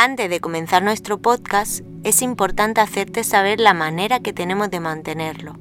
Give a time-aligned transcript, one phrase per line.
[0.00, 5.56] Antes de comenzar nuestro podcast, es importante hacerte saber la manera que tenemos de mantenerlo.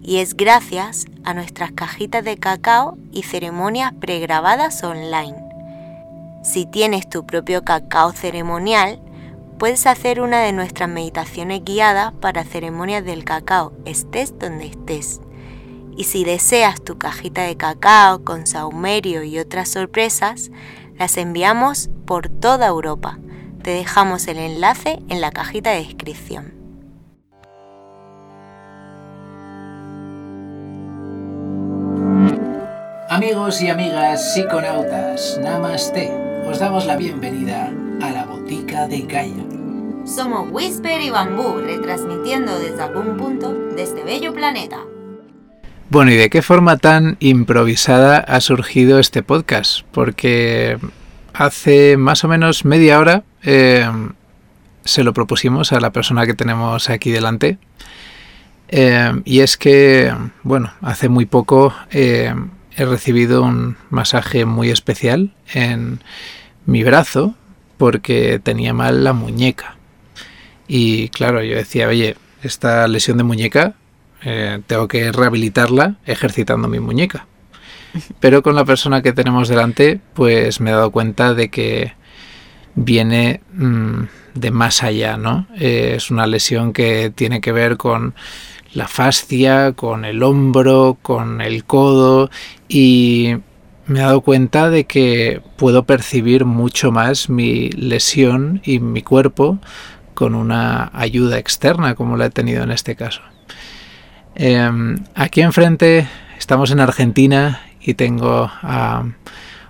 [0.00, 5.36] Y es gracias a nuestras cajitas de cacao y ceremonias pregrabadas online.
[6.42, 9.02] Si tienes tu propio cacao ceremonial,
[9.58, 15.20] puedes hacer una de nuestras meditaciones guiadas para ceremonias del cacao, estés donde estés.
[15.94, 20.50] Y si deseas tu cajita de cacao con saumerio y otras sorpresas,
[20.96, 23.18] las enviamos por toda Europa
[23.62, 26.54] te dejamos el enlace en la cajita de descripción.
[33.10, 36.12] Amigos y amigas psiconautas, Namaste.
[36.46, 39.44] Os damos la bienvenida a la Botica de Gaia.
[40.04, 44.80] Somos Whisper y Bambú, retransmitiendo desde algún punto de este bello planeta.
[45.90, 49.80] Bueno, ¿y de qué forma tan improvisada ha surgido este podcast?
[49.90, 50.78] Porque
[51.38, 53.88] hace más o menos media hora eh,
[54.84, 57.58] se lo propusimos a la persona que tenemos aquí delante.
[58.70, 62.34] Eh, y es que, bueno, hace muy poco eh,
[62.76, 66.00] he recibido un masaje muy especial en
[66.66, 67.34] mi brazo
[67.76, 69.76] porque tenía mal la muñeca.
[70.66, 73.74] Y claro, yo decía, oye, esta lesión de muñeca
[74.66, 77.26] tengo que rehabilitarla ejercitando mi muñeca.
[78.20, 81.92] Pero con la persona que tenemos delante, pues me he dado cuenta de que
[82.74, 84.02] viene mm,
[84.34, 85.46] de más allá, ¿no?
[85.58, 88.14] Eh, es una lesión que tiene que ver con
[88.74, 92.30] la fascia, con el hombro, con el codo
[92.68, 93.36] y
[93.86, 99.58] me he dado cuenta de que puedo percibir mucho más mi lesión y mi cuerpo
[100.14, 103.22] con una ayuda externa como la he tenido en este caso.
[104.34, 106.06] Em, aquí enfrente
[106.38, 109.02] estamos en Argentina y tengo a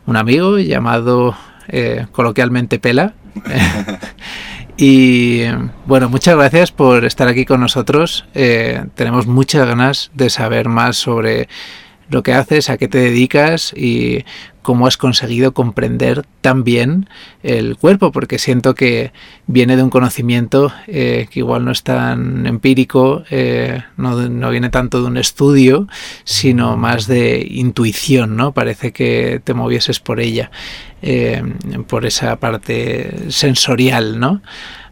[0.05, 1.37] un amigo llamado
[1.69, 3.15] eh, coloquialmente Pela.
[4.77, 5.43] y
[5.87, 8.25] bueno, muchas gracias por estar aquí con nosotros.
[8.35, 11.49] Eh, tenemos muchas ganas de saber más sobre
[12.11, 14.25] lo que haces, a qué te dedicas y
[14.63, 17.09] cómo has conseguido comprender tan bien
[17.43, 19.13] el cuerpo, porque siento que
[19.47, 25.01] viene de un conocimiento eh, que igual no es tan empírico, eh, no, viene tanto
[25.01, 25.89] de un estudio,
[26.25, 28.53] sino más de intuición, ¿no?
[28.53, 30.51] Parece que te movieses por ella,
[31.01, 31.43] eh,
[31.87, 34.43] por esa parte sensorial, ¿no?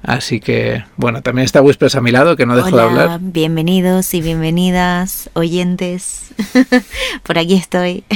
[0.06, 3.18] Así que, bueno, también está Whispers a mi lado, que no dejo de hablar.
[3.20, 6.30] Bienvenidos y bienvenidas, oyentes.
[7.24, 8.04] por aquí estoy.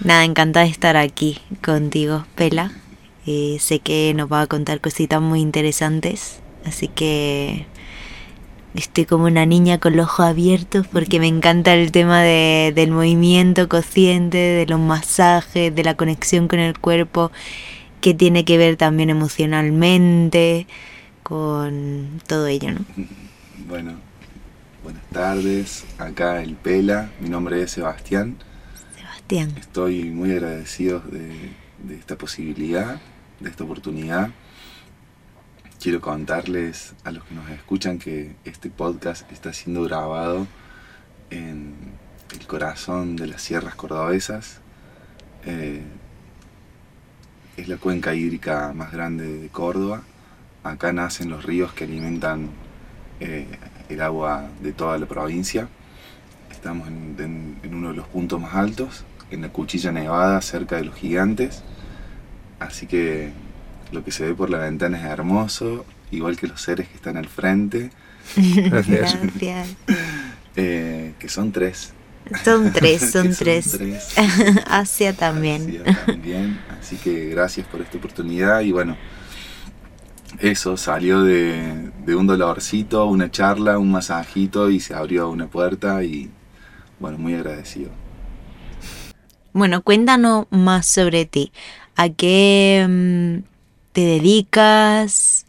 [0.00, 2.72] Nada, encantada de estar aquí contigo, Pela.
[3.26, 7.66] Eh, sé que nos va a contar cositas muy interesantes, así que
[8.74, 12.90] estoy como una niña con los ojos abiertos porque me encanta el tema de, del
[12.90, 17.30] movimiento consciente, de los masajes, de la conexión con el cuerpo,
[18.02, 20.66] que tiene que ver también emocionalmente
[21.22, 22.84] con todo ello, ¿no?
[23.68, 23.94] Bueno,
[24.82, 28.36] buenas tardes, acá el Pela, mi nombre es Sebastián.
[29.32, 31.52] Estoy muy agradecido de,
[31.96, 33.00] esta posibilidad,
[33.40, 34.28] de esta oportunidad.
[35.80, 40.46] Quiero contarles a los que nos escuchan que este podcast está siendo grabado
[41.30, 41.74] en
[42.30, 44.60] el corazón de las sierras cordobesas.
[45.46, 45.82] Eh,
[47.56, 50.02] es la cuenca hídrica más grande de Córdoba.
[50.64, 52.50] Acá nacen los ríos que alimentan
[53.20, 53.46] eh,
[53.88, 55.68] el agua de toda la provincia.
[56.50, 60.94] Estamos en uno de los puntos más altos en la Cuchilla Nevada, cerca de los
[60.94, 61.62] gigantes.
[62.60, 63.30] Así que
[63.90, 67.16] lo que se ve por la ventana es hermoso, igual que los seres que están
[67.16, 67.90] al frente.
[68.36, 69.16] Gracias.
[70.54, 71.92] Eh, que son tres.
[72.44, 73.78] Son tres, son, tres.
[74.66, 75.82] Asia también.
[75.84, 76.60] Asia también.
[76.80, 78.96] Así que gracias por esta oportunidad y bueno,
[80.38, 86.02] eso salió de, de un dolorcito, una charla, un masajito y se abrió una puerta
[86.02, 86.30] y
[86.98, 87.90] bueno, muy agradecido.
[89.52, 91.52] Bueno, cuéntanos más sobre ti.
[91.96, 93.44] ¿A qué mm,
[93.92, 95.46] te dedicas?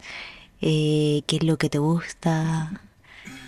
[0.60, 2.80] Eh, ¿Qué es lo que te gusta?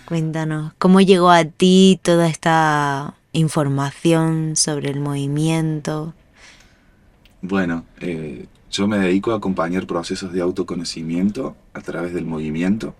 [0.05, 6.13] Cuéntanos, ¿cómo llegó a ti toda esta información sobre el movimiento?
[7.41, 12.95] Bueno, eh, yo me dedico a acompañar procesos de autoconocimiento a través del movimiento.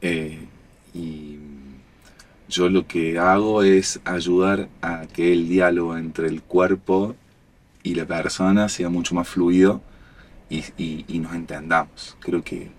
[0.00, 0.46] Eh,
[0.94, 1.38] y
[2.48, 7.14] yo lo que hago es ayudar a que el diálogo entre el cuerpo
[7.82, 9.82] y la persona sea mucho más fluido
[10.48, 12.16] y, nos entendamos.
[12.20, 12.70] Creo que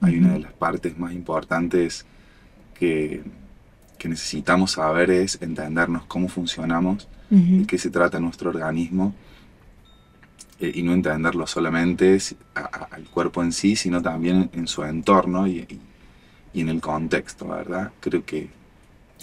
[0.00, 2.06] hay una de las partes más importantes
[2.74, 3.22] que,
[4.08, 9.12] necesitamos saber es entendernos cómo funcionamos, de qué se trata nuestro organismo
[10.60, 12.18] eh, y no entenderlo solamente
[12.54, 15.66] al cuerpo en sí, sino también en su entorno y,
[16.54, 17.92] y, en el contexto, ¿verdad?
[18.00, 18.48] Creo que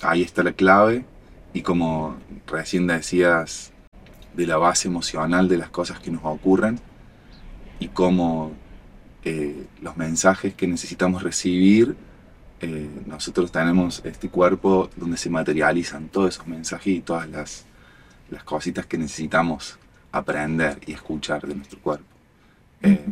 [0.02, 1.06] ahí está la clave
[1.54, 3.72] y como recién decías
[4.36, 6.80] de la base emocional de las cosas que nos ocurren
[7.80, 8.52] y cómo
[9.26, 11.96] eh, los mensajes que necesitamos recibir,
[12.64, 17.66] eh, nosotros tenemos este cuerpo donde se materializan todos esos mensajes y todas las,
[18.30, 19.78] las cositas que necesitamos
[20.14, 22.06] aprender y escuchar de nuestro cuerpo.
[22.82, 23.06] Eh,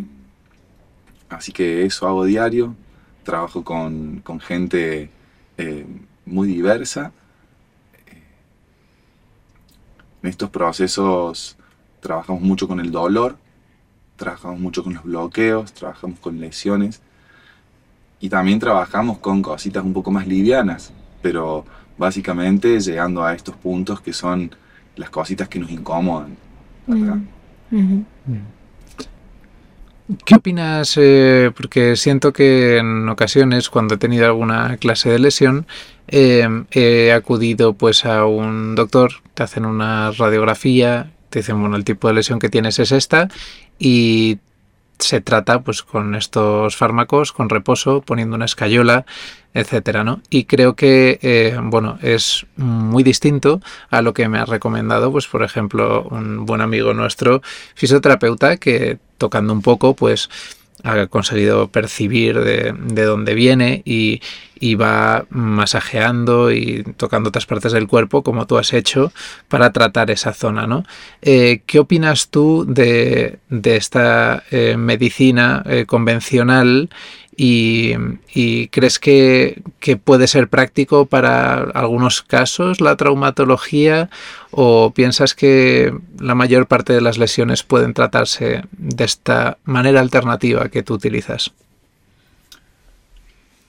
[1.28, 2.78] así que eso hago diario,
[3.24, 5.10] trabajo con, gente
[5.58, 5.86] eh,
[6.26, 7.12] muy diversa.
[10.24, 11.58] En estos procesos
[12.00, 13.38] trabajamos mucho con el dolor,
[14.16, 17.02] trabajamos mucho con los bloqueos, trabajamos con lesiones
[18.22, 21.66] y también trabajamos con cositas un poco más livianas, pero
[21.98, 24.56] básicamente llegando a estos puntos que son
[24.96, 26.38] las cositas que nos incomodan.
[26.86, 27.22] Mm.
[30.26, 30.98] ¿Qué opinas?
[30.98, 35.66] Eh, porque siento que en ocasiones cuando he tenido alguna clase de lesión
[36.08, 41.86] eh, he acudido pues a un doctor, te hacen una radiografía, te dicen bueno el
[41.86, 43.30] tipo de lesión que tienes es esta
[43.80, 44.40] y
[45.02, 49.06] se trata pues con estos fármacos, con reposo, poniendo una escayola,
[49.54, 50.22] etcétera, ¿no?
[50.30, 53.60] Y creo que eh, bueno, es muy distinto
[53.90, 57.42] a lo que me ha recomendado, pues por ejemplo, un buen amigo nuestro,
[57.76, 60.30] fisioterapeuta, que tocando un poco, pues
[60.84, 64.22] ha conseguido percibir de, dónde viene y,
[64.76, 69.12] va masajeando y tocando otras partes del cuerpo como tú has hecho
[69.48, 70.68] para tratar esa zona.
[70.68, 70.86] ¿no?
[71.24, 76.90] Eh, ¿Qué opinas tú de, esta eh, medicina eh, convencional
[77.36, 79.62] y, crees que,
[80.04, 84.10] puede ser práctico para algunos casos la traumatología
[84.52, 90.70] o piensas que la mayor parte de las lesiones pueden tratarse de esta manera alternativa
[90.70, 91.52] que tú utilizas?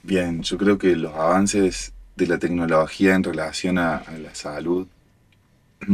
[0.02, 4.86] Bien, yo creo que los avances de la tecnología en relación a, la salud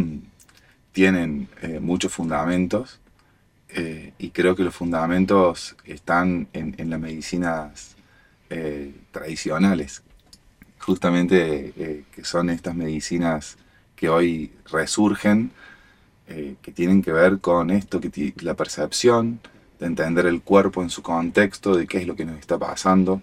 [0.92, 2.98] tienen eh, muchos fundamentos
[3.78, 7.94] eh, y creo que los fundamentos están en, las medicinas
[8.50, 10.02] eh, tradicionales,
[10.80, 13.56] justamente eh, que son estas medicinas
[13.94, 15.52] que hoy resurgen,
[16.26, 19.40] que tienen que ver con esto, que la percepción,
[19.78, 23.22] de entender el cuerpo en su contexto, de qué es lo que nos está pasando,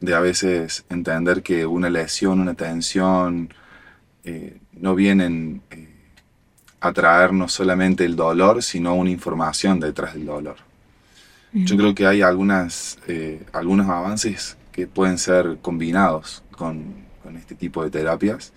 [0.00, 3.54] de a veces entender que una lesión, una tensión,
[4.72, 5.62] no vienen
[6.88, 10.56] atraer no solamente el dolor, sino una información detrás del dolor.
[11.52, 17.06] Yo creo que hay algunas, eh, algunos avances que pueden ser combinados con,
[17.38, 18.52] este tipo de terapias.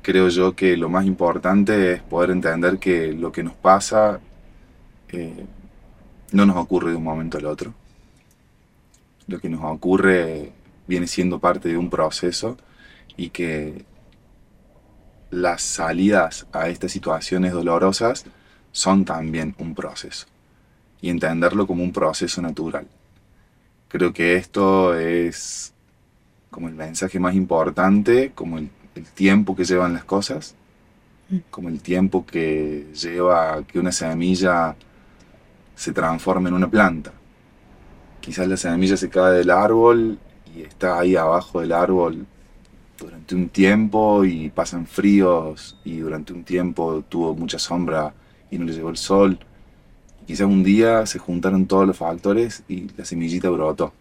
[0.00, 4.20] Creo yo que lo más importante es poder entender que lo que nos pasa
[5.08, 5.44] eh,
[6.30, 7.74] no nos ocurre de un momento al otro.
[9.26, 10.52] Lo que nos ocurre
[10.86, 12.56] viene siendo parte de un proceso
[13.16, 13.84] y que
[15.30, 18.24] las salidas a estas situaciones dolorosas
[18.72, 20.26] son también un proceso
[21.00, 22.86] y entenderlo como un proceso natural.
[23.88, 25.72] Creo que esto es
[26.50, 28.70] como el mensaje más importante, como el,
[29.14, 30.54] tiempo que llevan las cosas,
[31.50, 34.74] como el tiempo que lleva que una semilla
[35.74, 37.12] se transforme en una planta.
[38.20, 40.18] Quizás la semilla se cae del árbol
[40.54, 42.26] y está ahí abajo del árbol
[42.98, 48.14] durante un tiempo y pasan fríos y durante un tiempo tuvo mucha sombra
[48.50, 49.38] y no le llegó el sol.
[50.26, 53.92] Quizás un día se juntaron todos los factores y la semillita brotó.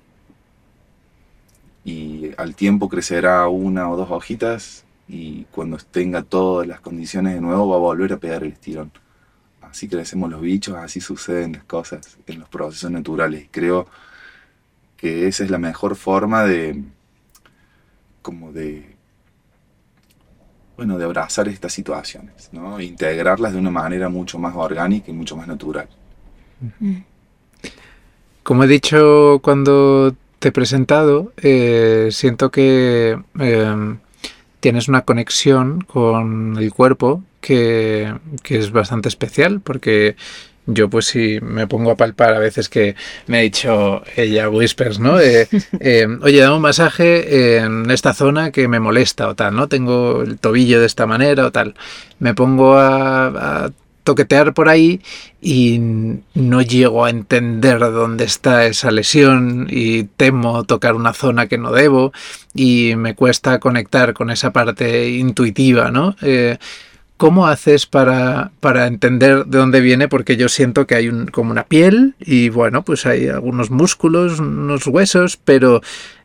[1.83, 7.41] Y al tiempo crecerá una o dos hojitas y cuando tenga todas las condiciones de
[7.41, 8.91] nuevo va a volver a pegar el estirón.
[9.61, 13.47] Así crecemos los bichos, así suceden las cosas en los procesos naturales.
[13.51, 13.87] Creo
[14.97, 16.81] que esa es la mejor forma de,
[18.25, 18.83] como de,
[20.75, 22.81] bueno, de abrazar estas situaciones, ¿no?
[22.81, 25.87] integrarlas de una manera mucho más orgánica y mucho más natural.
[28.41, 33.99] Como he dicho cuando te he presentado, eh, siento que em,
[34.59, 40.15] tienes una conexión con el cuerpo que, que es bastante especial porque
[40.67, 42.95] yo pues si me pongo a palpar a veces que
[43.27, 45.15] me ha dicho ella whispers, ¿no?
[45.79, 49.67] Eh, oye, dame un masaje en esta zona que me molesta o tal, ¿no?
[49.67, 51.75] Tengo el tobillo de esta manera o tal.
[52.19, 53.71] Me pongo a,
[54.05, 55.01] toquetear por ahí
[55.41, 55.79] y
[56.35, 61.71] no llego a entender dónde está esa lesión y temo tocar una zona que no
[61.71, 62.13] debo
[62.53, 66.15] y me cuesta conectar con esa parte intuitiva, ¿no?
[66.21, 66.57] Eh,
[67.17, 70.09] ¿Cómo haces para, para, entender de dónde viene?
[70.09, 74.41] Porque yo siento que hay un, como una piel y bueno, pues hay algunos músculos,
[74.41, 75.81] unos huesos, pero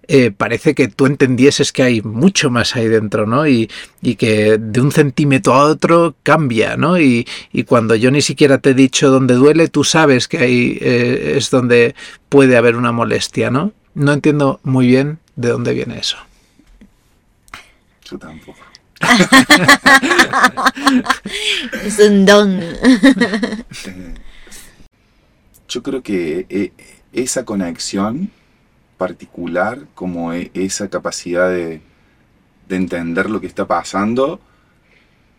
[0.08, 3.46] eh, parece que tú entendieses que hay mucho más ahí dentro, ¿no?
[3.46, 3.70] Y,
[4.02, 6.98] y que de un centímetro a otro cambia, ¿no?
[6.98, 10.78] Y, y, cuando yo ni siquiera te he dicho dónde duele, tú sabes que ahí
[10.80, 11.94] eh, es donde
[12.28, 13.72] puede haber una molestia, ¿no?
[13.94, 16.16] No entiendo muy bien de dónde viene eso.
[18.04, 18.69] Yo tampoco.
[21.84, 22.60] es un don.
[25.68, 26.72] Yo creo que eh,
[27.12, 28.30] esa conexión
[28.98, 31.82] particular, como e, esa capacidad de,
[32.68, 34.40] entender lo que está pasando,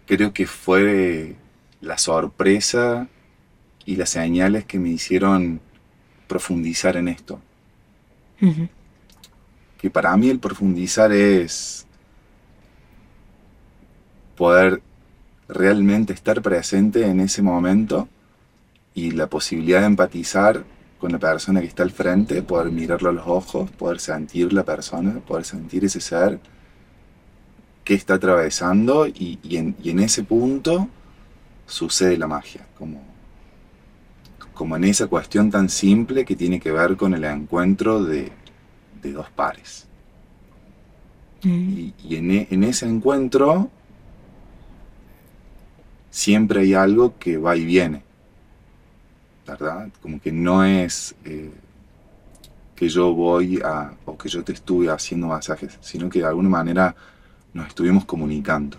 [0.05, 1.37] creo que fue
[1.79, 3.07] la sorpresa
[3.85, 5.61] y las señales que me hicieron
[6.27, 7.39] profundizar en esto.
[9.77, 11.87] Que para mí el profundizar es
[14.41, 14.81] poder
[15.47, 18.09] realmente estar presente en ese momento
[18.95, 20.63] y la posibilidad de empatizar
[20.97, 24.63] con la persona que está al frente, poder mirarlo a los ojos, poder sentir la
[24.63, 26.39] persona, poder sentir ese ser
[27.83, 30.87] que está atravesando y, en, ese punto
[31.67, 32.99] sucede la magia, como,
[34.55, 38.31] como en esa cuestión tan simple que tiene que ver con el encuentro de,
[39.03, 39.85] dos pares.
[41.43, 41.91] Mm.
[42.09, 43.69] Y, en, en ese encuentro
[46.11, 48.03] siempre hay algo que va y viene,
[49.47, 49.89] ¿verdad?
[50.01, 51.51] Como que no es eh,
[52.75, 56.49] que yo voy a, o que yo te estuve haciendo masajes, sino que de alguna
[56.49, 56.95] manera
[57.53, 58.77] nos estuvimos comunicando.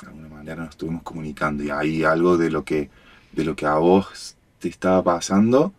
[0.00, 2.90] De alguna manera nos estuvimos comunicando y hay algo de lo que,
[3.32, 5.72] de lo que a vos te estaba pasando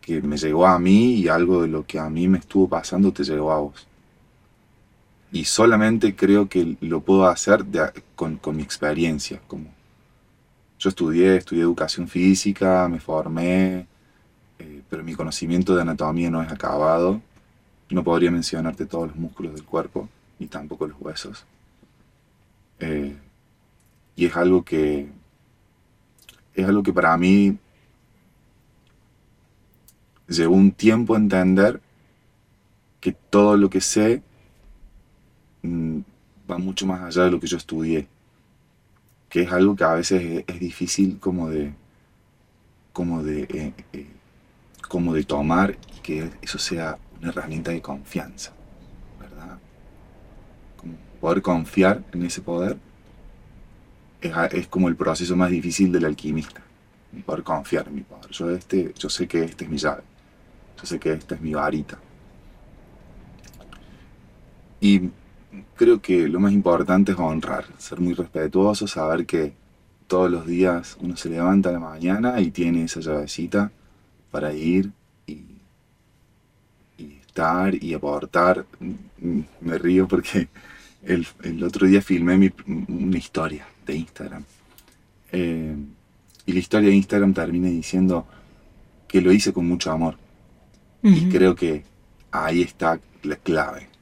[0.00, 3.12] que me llegó a mí y algo de lo que a mí me estuvo pasando
[3.12, 3.88] te llegó a vos
[5.36, 7.66] y solamente creo que lo puedo hacer
[8.14, 9.38] con, mi experiencia.
[9.46, 9.66] Como
[10.78, 13.86] yo estudié, estudié educación física, me formé,
[14.58, 17.20] eh, pero mi conocimiento de anatomía no es acabado.
[17.90, 21.44] No podría mencionarte todos los músculos del cuerpo, ni tampoco los huesos.
[22.80, 23.14] Eh,
[24.16, 25.06] y es algo que
[26.54, 27.58] es algo que para mí
[30.28, 31.82] llevó un tiempo entender
[33.00, 34.22] que todo lo que sé
[36.50, 38.08] va mucho más allá de lo que yo estudié,
[39.28, 41.72] que es algo que a veces es, difícil como de,
[42.92, 44.06] como de, eh, eh,
[44.88, 48.52] como de tomar y que eso sea una herramienta de confianza,
[49.20, 49.58] ¿verdad?
[51.20, 52.76] poder confiar en ese poder
[54.20, 56.62] es, como el proceso más difícil del alquimista,
[57.24, 58.30] poder confiar en mi poder.
[58.30, 60.02] Yo, este, yo sé que este es mi llave,
[60.80, 61.98] yo sé que esta es mi varita.
[64.80, 65.10] Y
[65.76, 69.52] creo que lo más importante es honrar, ser muy respetuoso, saber que
[70.06, 73.70] todos los días uno se levanta a la mañana y tiene esa llavecita
[74.30, 74.92] para ir
[75.26, 75.42] y,
[76.98, 78.66] estar y aportar.
[79.60, 80.48] Me río porque
[81.02, 81.26] el,
[81.64, 84.44] otro día filmé una historia de Instagram.
[85.32, 85.76] Eh,
[86.46, 88.26] y la historia de Instagram termina diciendo
[89.08, 90.16] que lo hice con mucho amor.
[91.02, 91.84] Y creo que
[92.32, 93.95] ahí está la clave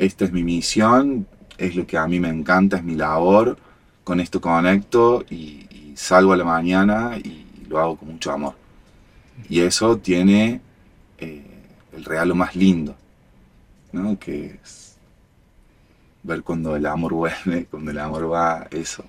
[0.00, 1.26] esta es mi misión,
[1.58, 3.58] es lo que a mí me encanta, es mi labor,
[4.02, 8.54] con esto conecto y, salgo a la mañana y lo hago con mucho amor.
[9.50, 10.62] Y eso tiene
[11.18, 11.44] eh,
[11.92, 12.96] el regalo más lindo,
[13.92, 14.18] ¿no?
[14.18, 14.96] que es
[16.22, 19.04] ver cuando el amor vuelve, cuando el amor va, eso.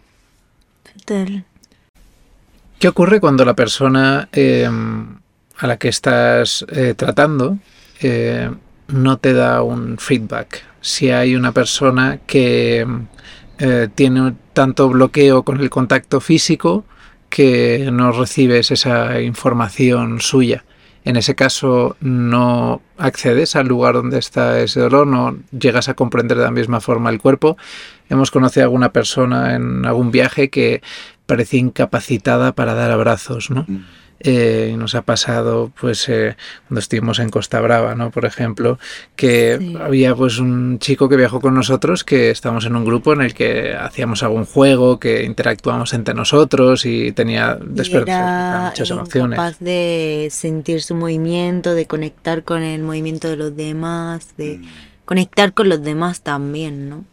[2.78, 5.18] ¿Qué ocurre cuando la persona em,
[5.60, 7.58] a la que estás eh, tratando
[8.02, 8.52] eh,
[8.92, 10.72] no te da un feedback?
[10.82, 12.86] si hay una persona que
[13.60, 16.84] eh, tiene tanto bloqueo con el contacto físico
[17.30, 20.66] que no recibes esa información suya.
[21.04, 26.38] En ese caso no accedes al lugar donde está ese dolor, no llegas a comprender
[26.38, 27.58] de la misma forma el cuerpo.
[28.10, 30.82] Hemos conocido a alguna persona en algún viaje que
[31.26, 33.66] parecía incapacitada para dar abrazos, ¿no?
[33.68, 33.86] Mm.
[34.24, 36.36] Eh, nos ha pasado, pues, eh,
[36.68, 38.12] cuando estuvimos en Costa Brava, ¿no?
[38.12, 38.80] Por ejemplo,
[39.16, 43.22] que había pues un chico que viajó con nosotros, que estábamos en un grupo en
[43.22, 49.38] el que hacíamos algún juego, que interactuábamos entre nosotros y tenía despertar muchas emociones.
[49.38, 54.66] capaz de sentir su movimiento, de conectar con el movimiento de los demás, de mm.
[55.06, 57.11] conectar con los demás también, ¿no?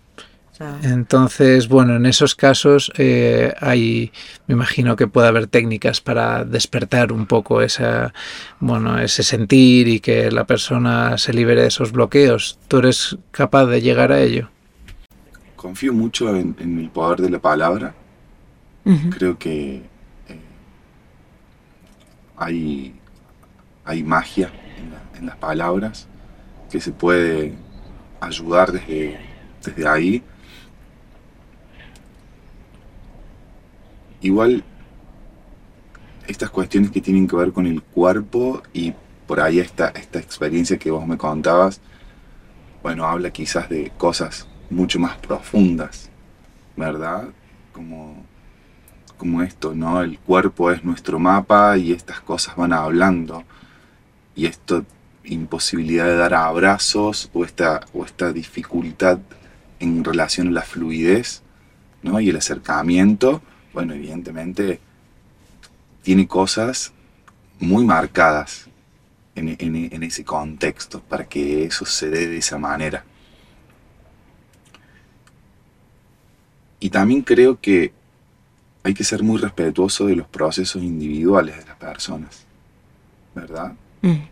[0.83, 4.13] Entonces, bueno, en esos casos eh, hay,
[4.47, 8.13] me imagino que puede haber técnicas para despertar un poco esa,
[8.59, 12.59] bueno, ese sentir y que la persona se libere de esos bloqueos.
[12.69, 14.49] ¿Tú eres capaz de llegar a ello?
[15.59, 17.95] confío mucho en, el poder de la palabra.
[19.11, 19.83] Creo que
[20.29, 20.41] eh,
[22.39, 22.95] hay,
[23.85, 24.51] hay magia
[25.19, 26.09] en, las palabras
[26.71, 27.55] que se puede
[28.19, 29.19] ayudar desde,
[29.63, 30.23] desde ahí.
[34.21, 34.65] Igual
[36.27, 38.93] estas cuestiones que tienen que ver con el cuerpo y
[39.27, 41.81] por ahí esta, esta experiencia que vos me contabas,
[42.83, 46.11] bueno, habla quizás de cosas mucho más profundas,
[46.77, 47.29] ¿verdad?
[47.73, 48.25] Como,
[49.17, 50.01] como esto, ¿no?
[50.03, 53.45] El cuerpo es nuestro mapa y estas cosas van hablando.
[54.35, 54.85] Y esto,
[55.25, 59.19] imposibilidad de dar abrazos o esta, o esta dificultad
[59.81, 61.43] en relación a la fluidez,
[62.03, 62.21] ¿no?
[62.21, 63.43] Y el acercamiento,
[63.79, 64.81] bueno, evidentemente
[66.03, 66.93] tiene cosas
[67.61, 68.67] muy marcadas
[69.37, 73.05] en, en, ese contexto para que eso se dé de esa manera.
[76.81, 77.93] Y también creo que
[78.83, 82.47] hay que ser muy respetuoso de los procesos individuales de las personas,
[83.33, 83.75] ¿verdad?
[84.03, 84.23] Mm.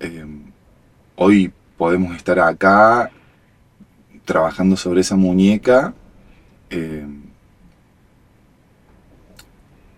[0.00, 0.42] Em,
[1.16, 3.10] hoy podemos estar acá
[4.26, 5.94] trabajando sobre esa muñeca
[6.68, 7.27] em,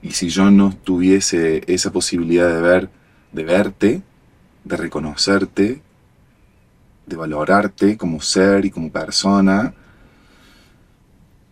[0.03, 2.91] y si yo no tuviese esa posibilidad de ver,
[3.33, 4.03] de verte,
[4.65, 5.83] de reconocerte,
[7.07, 9.75] de valorarte como ser y como persona,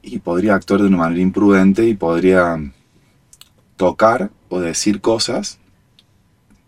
[0.03, 2.59] y podría actuar de una manera imprudente y podría
[3.77, 5.59] tocar o decir cosas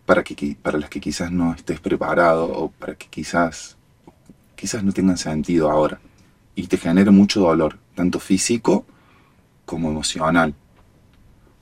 [0.05, 3.77] para, que, para las que quizás no estés preparado o para que quizás,
[4.55, 5.99] quizás no tengan sentido ahora
[6.53, 8.85] y te genere mucho dolor, tanto físico
[9.65, 10.53] como emocional.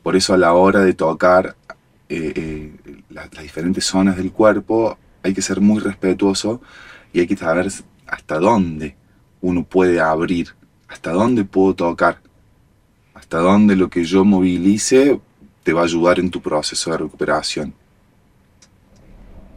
[0.03, 1.55] Por eso a la hora de tocar
[2.07, 6.61] eh, eh, las, diferentes zonas del cuerpo hay que ser muy respetuoso
[7.13, 7.71] y hay que saber
[8.07, 8.95] hasta dónde
[9.41, 10.55] uno puede abrir,
[10.87, 12.19] hasta dónde puedo tocar,
[13.13, 15.19] hasta dónde lo que yo movilice
[15.63, 17.73] te va a ayudar en tu proceso de recuperación.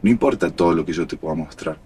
[0.01, 1.77] No importa todo lo que yo te pueda mostrar.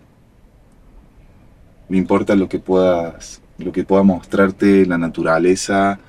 [1.87, 5.99] No importa lo que puedas, lo que pueda mostrarte la naturaleza,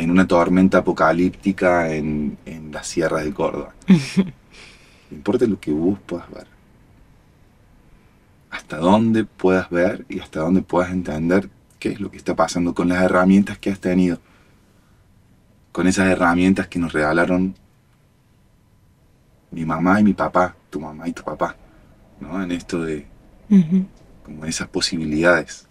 [0.00, 3.74] en una tormenta apocalíptica en, en las sierras de Córdoba.
[4.16, 6.46] no importa lo que vos puedas ver.
[8.50, 12.74] Hasta dónde puedas ver y hasta dónde puedas entender qué es lo que está pasando
[12.74, 14.18] con las herramientas que has tenido.
[15.70, 17.54] Con esas herramientas que nos regalaron
[19.50, 21.56] mi mamá y mi papá, tu mamá y tu papá,
[22.20, 22.42] ¿no?
[22.42, 23.06] En esto de
[24.24, 25.66] como esas posibilidades.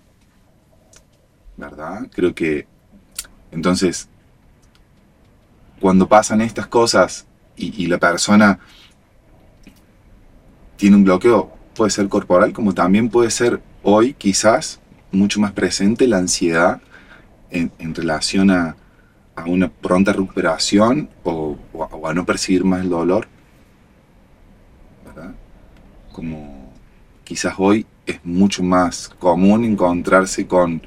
[1.57, 2.07] ¿Verdad?
[2.11, 2.67] Creo que
[3.51, 4.07] entonces
[5.79, 8.59] cuando pasan estas cosas y, la persona
[10.77, 14.79] tiene un bloqueo, puede ser corporal, como también puede ser hoy quizás
[15.11, 16.81] mucho más presente la ansiedad
[17.49, 18.75] en, relación a,
[19.45, 21.57] una pronta recuperación o,
[22.05, 23.27] a no percibir más el dolor.
[25.05, 25.33] ¿verdad?
[26.11, 26.73] Como
[27.23, 30.81] quizás hoy es mucho más común encontrarse con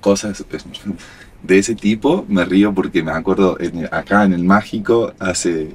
[0.00, 0.44] cosas
[1.42, 3.56] de ese tipo, me río porque me acuerdo
[3.90, 5.74] acá en el Mágico, hace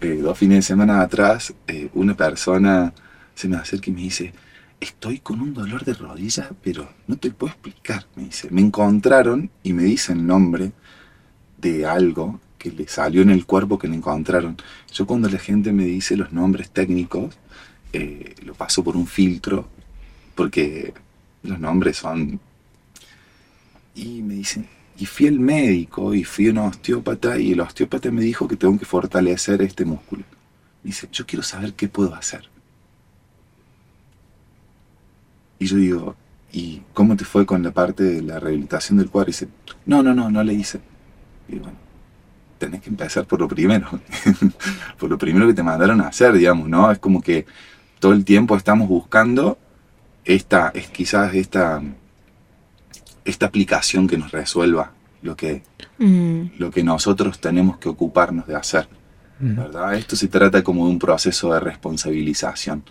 [0.00, 2.92] eh, dos fines de semana atrás, eh, una persona
[3.34, 4.32] se me acerca y me dice,
[4.80, 8.48] estoy con un dolor de rodilla, pero no te puedo explicar, me dice.
[8.50, 10.72] Me encontraron y me dice el nombre
[11.58, 14.56] de algo que le salió en el cuerpo que le encontraron.
[14.92, 17.36] Yo cuando la gente me dice los nombres técnicos,
[17.92, 19.68] eh, lo paso por un filtro,
[20.34, 20.94] porque
[21.42, 22.40] los nombres son...
[23.94, 28.10] Y me dicen, y fui al médico y fui a un osteópata y el osteópata
[28.10, 30.24] me dijo que tengo que fortalecer este músculo.
[30.82, 32.48] dice, yo quiero saber qué puedo hacer.
[35.58, 36.16] Y yo digo,
[36.52, 39.30] ¿y cómo te fue con la parte de la rehabilitación del cuadro?
[39.30, 39.48] Y dice,
[39.84, 40.80] no, no, no, no le hice.
[41.48, 41.76] Y bueno,
[42.58, 43.88] tenés que empezar por lo primero,
[44.98, 46.90] por lo primero que te mandaron a hacer, digamos, ¿no?
[46.90, 47.46] Es como que
[47.98, 49.58] todo el tiempo estamos buscando
[50.24, 51.82] esta, es quizás esta
[53.26, 55.62] esta aplicación que nos resuelva lo que,
[55.98, 56.58] mm.
[56.58, 58.88] lo que nosotros tenemos que ocuparnos de hacer.
[59.38, 59.56] Mm.
[59.56, 59.94] ¿verdad?
[59.94, 62.84] Esto se trata como de un proceso de responsabilización.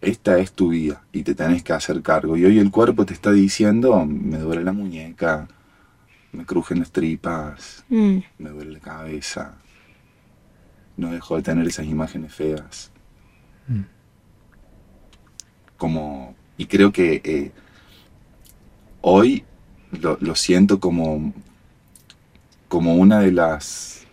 [0.00, 2.36] Esta es tu vida y te tenés que hacer cargo.
[2.36, 5.48] Y hoy el cuerpo te está diciendo, me duele la muñeca,
[6.32, 8.18] me crujen las tripas, mm.
[8.38, 9.56] me duele la cabeza,
[10.96, 12.92] no dejo de tener esas imágenes feas.
[15.76, 17.52] Como, y creo que eh,
[19.02, 19.44] hoy
[19.92, 21.32] lo, siento como,
[22.68, 24.06] como una de las,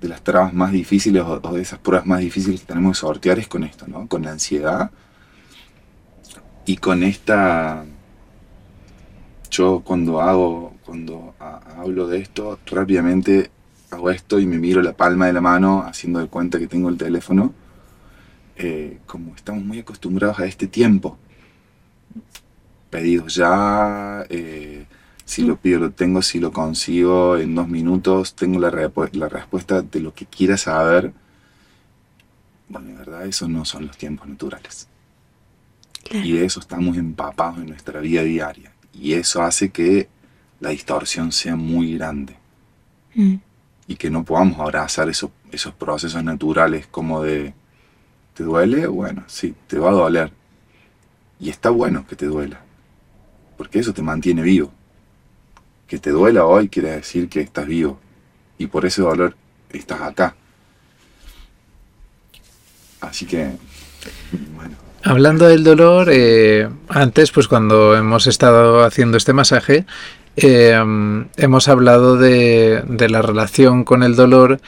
[0.00, 3.38] de las trabas más difíciles o, de esas pruebas más difíciles que tenemos que sortear
[3.38, 4.06] es con esto, ¿no?
[4.08, 4.90] Con la ansiedad
[6.66, 7.84] y con esta
[9.50, 13.50] yo cuando hago, cuando hablo de esto, rápidamente
[13.90, 16.88] hago esto y me miro la palma de la mano haciendo de cuenta que tengo
[16.88, 17.54] el teléfono.
[18.58, 21.18] Eh, como estamos muy acostumbrados a este tiempo.
[22.96, 24.86] Pedidos ya, eh,
[25.26, 28.70] si lo pido lo tengo, si lo consigo en dos minutos, tengo la,
[29.12, 31.12] la respuesta de lo que quiera saber.
[32.70, 34.88] Bueno, en verdad, esos no son los tiempos naturales.
[36.10, 38.72] Y de eso estamos empapados en nuestra vida diaria.
[38.94, 40.08] Y eso hace que
[40.60, 42.34] la distorsión sea muy grande.
[43.14, 43.34] Mm.
[43.88, 47.52] Y que no podamos abrazar esos, esos procesos naturales como de,
[48.32, 48.86] ¿te duele?
[48.86, 50.32] Bueno, sí, te va a doler.
[51.38, 52.62] Y está bueno que te duela.
[53.56, 54.72] Porque eso te mantiene vivo.
[55.86, 57.98] Que te duela hoy quiere decir que estás vivo.
[58.58, 59.36] Y por ese dolor
[59.70, 60.34] estás acá.
[63.00, 63.50] Así que,
[64.54, 64.74] bueno.
[65.04, 69.86] Hablando del dolor, eh, antes, pues cuando hemos estado haciendo este masaje,
[70.36, 70.76] eh,
[71.36, 74.60] hemos hablado de, de, la relación con el dolor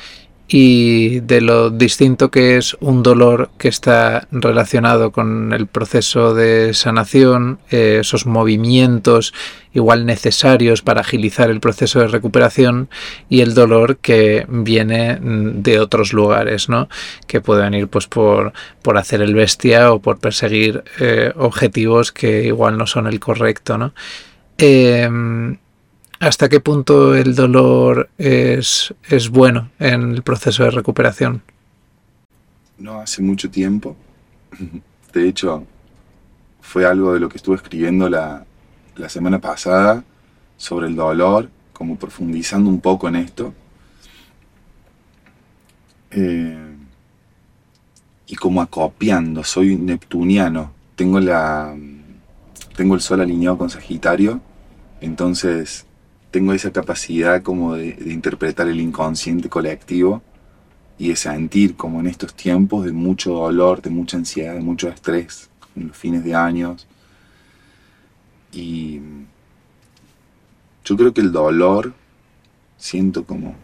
[0.48, 6.72] y de lo distinto que es un dolor que está relacionado con el proceso de
[6.72, 9.34] sanación, eh, esos movimientos
[9.74, 12.88] igual necesarios para agilizar el proceso de recuperación
[13.28, 16.88] y el dolor que viene de otros lugares, ¿no?
[17.26, 22.44] Que puede venir pues por, por hacer el bestia o por perseguir eh, objetivos que
[22.44, 23.92] igual no son el correcto, ¿no?
[24.56, 25.58] Em,
[26.20, 31.42] ¿Hasta qué punto el dolor es, es bueno en el proceso de recuperación?
[32.76, 33.96] No hace mucho tiempo.
[35.12, 35.64] De hecho,
[36.61, 38.44] fue algo de lo que estuve escribiendo la,
[38.96, 40.04] la semana pasada
[40.57, 43.54] sobre el dolor, como profundizando un poco en esto.
[46.11, 46.76] Eh,
[48.26, 51.74] y como acopiando, soy neptuniano, tengo, la,
[52.76, 54.40] tengo el sol alineado con Sagitario,
[55.00, 55.87] entonces
[56.30, 60.22] tengo esa capacidad como de, interpretar el inconsciente colectivo
[60.98, 64.88] y de sentir como en estos tiempos de mucho dolor, de mucha ansiedad, de mucho
[64.88, 66.86] estrés, en los fines de años.
[68.52, 69.00] Y
[70.84, 71.94] yo creo que el dolor,
[72.76, 73.54] siento como,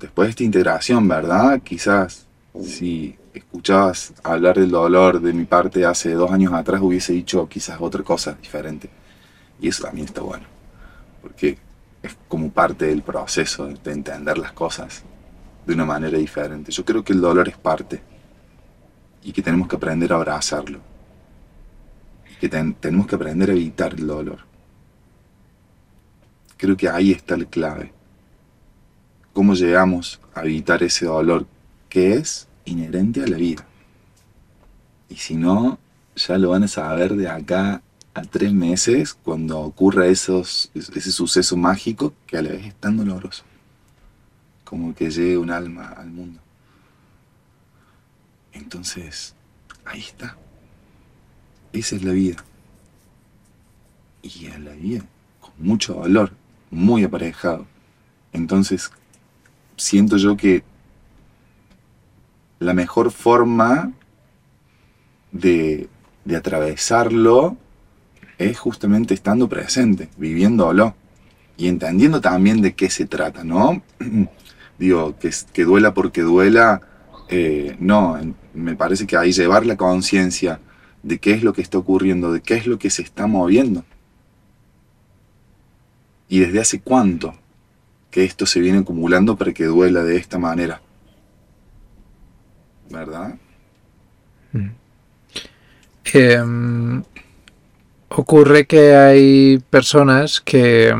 [0.00, 1.60] después de esta integración, ¿verdad?
[1.62, 2.26] Quizás
[2.64, 7.78] si escuchabas hablar del dolor de mi parte hace dos años atrás, hubiese dicho quizás
[7.80, 8.88] otra cosa diferente.
[9.60, 10.57] Y eso también está bueno
[11.20, 11.58] porque
[12.02, 15.02] es como parte del proceso de entender las cosas
[15.66, 16.72] de una manera diferente.
[16.72, 18.00] Yo creo que el dolor es parte
[19.22, 20.80] y que tenemos que aprender a abrazarlo,
[22.40, 24.38] que tenemos que aprender a evitar el dolor.
[26.56, 27.92] Creo que ahí está la clave.
[29.32, 31.46] ¿Cómo llegamos a evitar ese dolor
[31.88, 33.64] que es inherente a la vida?
[35.08, 35.78] Y si no,
[36.16, 37.82] ya lo van a saber de acá
[38.18, 42.96] a tres meses cuando ocurra esos, ese suceso mágico que a la vez es tan
[42.96, 43.44] doloroso
[44.68, 46.40] como que llegue un alma al mundo.
[48.52, 49.34] Entonces,
[49.86, 50.36] ahí está.
[51.72, 52.44] Esa es la vida.
[54.20, 55.06] Y es la vida,
[55.40, 56.32] con mucho dolor,
[56.70, 57.66] muy aparejado.
[58.34, 58.90] Entonces,
[59.78, 60.62] siento yo que
[62.58, 63.92] la mejor forma
[65.32, 65.88] de,
[66.26, 67.56] de atravesarlo
[68.38, 70.94] es justamente estando presente, viviéndolo
[71.56, 73.82] y entendiendo también de qué se trata, ¿no?
[74.78, 76.80] Digo, que, duela porque duela,
[77.28, 78.18] eh, no,
[78.54, 80.60] me parece que ahí llevar la conciencia
[81.02, 83.84] de qué es lo que está ocurriendo, de qué es lo que se está moviendo.
[86.28, 87.34] Y desde hace cuánto
[88.10, 90.80] que esto se viene acumulando para que duela de esta manera.
[92.90, 93.36] ¿Verdad?
[96.12, 97.02] Em,
[98.08, 100.94] ocurre que hay personas que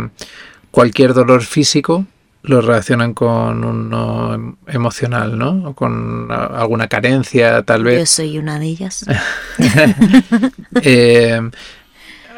[0.70, 2.06] cualquier dolor físico
[2.42, 5.70] lo relacionan con uno emocional, ¿no?
[5.70, 7.98] O con alguna carencia, tal vez.
[7.98, 9.04] Yo soy una de ellas.
[10.82, 11.40] Eh,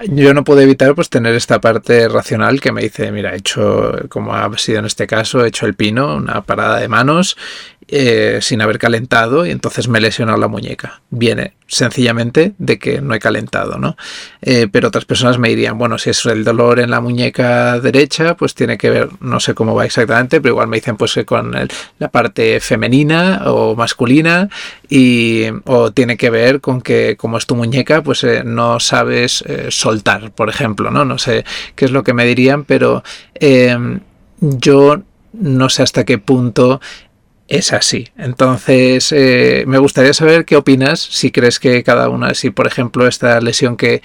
[0.08, 3.92] yo no puedo evitar pues tener esta parte racional que me dice, mira, he hecho,
[4.08, 7.36] como ha sido en este caso, he hecho el pino, una parada de manos
[7.92, 11.02] eh, sin haber calentado y entonces me he lesionado la muñeca.
[11.10, 13.96] Viene sencillamente de que no he calentado, ¿no?
[14.42, 18.36] Eh, pero otras personas me dirían, bueno, si es el dolor en la muñeca derecha,
[18.36, 21.52] pues tiene que ver, no sé cómo va exactamente, pero igual me dicen pues con
[21.98, 24.48] la parte femenina o masculina
[24.88, 29.42] y o tiene que ver con que como es tu muñeca, pues eh, no sabes
[29.70, 31.04] soltar, por ejemplo, ¿no?
[31.04, 33.02] No sé qué es lo que me dirían, pero
[34.40, 36.80] yo no sé hasta qué punto
[37.50, 38.08] es así.
[38.16, 43.06] Entonces, eh, me gustaría saber qué opinas, si crees que cada una, si por ejemplo
[43.08, 44.02] esta lesión que,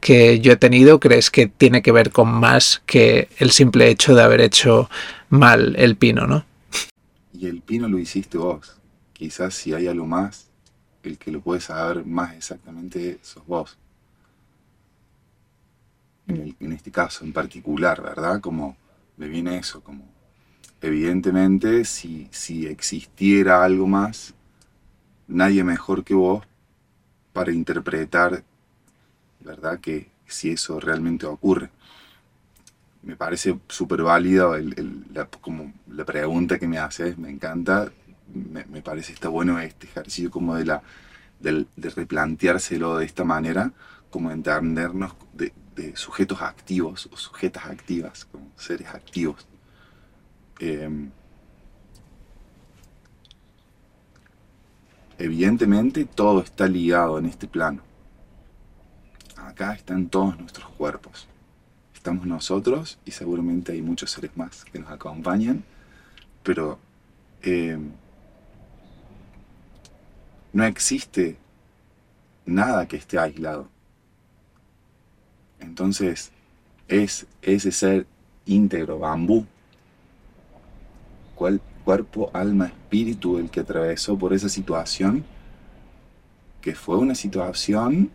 [0.00, 4.14] que yo he tenido crees que tiene que ver con más que el simple hecho
[4.14, 4.88] de haber hecho
[5.28, 6.46] mal el pino, ¿no?
[7.34, 8.76] Y el pino lo hiciste vos.
[9.12, 10.46] Quizás si hay algo más,
[11.02, 13.76] el que lo puede saber más exactamente sos vos.
[16.28, 18.40] En, en este caso en particular, ¿verdad?
[18.40, 18.74] Como
[19.18, 20.15] me viene eso, como
[20.80, 24.34] evidentemente si, si existiera algo más,
[25.28, 26.44] nadie mejor que vos
[27.32, 28.44] para interpretar,
[29.40, 29.80] ¿verdad?
[29.80, 31.70] Que si eso realmente ocurre.
[33.02, 34.48] Me parece súper válida
[35.12, 35.28] la,
[35.88, 37.92] la pregunta que me haces, me encanta,
[38.32, 40.82] me, parece está bueno este ejercicio como de, la,
[41.40, 43.72] de, replanteárselo de esta manera,
[44.10, 45.52] como entendernos de,
[45.94, 49.46] sujetos activos o sujetas activas, como seres activos.
[50.58, 51.10] Em,
[55.18, 57.82] evidentemente todo está ligado en este plano.
[59.36, 61.28] Acá están todos nuestros cuerpos.
[61.94, 65.64] Estamos nosotros y seguramente hay muchos seres más que nos acompañan,
[66.42, 66.78] pero
[67.42, 67.90] em,
[70.52, 71.36] no existe
[72.46, 73.68] nada que esté aislado.
[75.60, 76.30] Entonces,
[76.88, 78.06] es ese ser
[78.46, 79.46] íntegro, bambú,
[81.36, 85.24] cual cuerpo, alma, espíritu el que atravesó por esa situación,
[86.60, 88.10] que fue una situación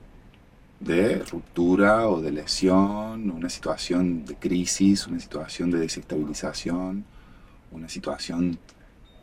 [0.81, 7.05] de ruptura o de lesión, una situación de crisis, una situación de desestabilización,
[7.71, 8.59] una situación